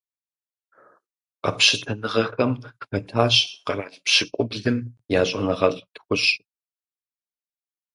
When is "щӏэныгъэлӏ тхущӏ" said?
5.29-6.29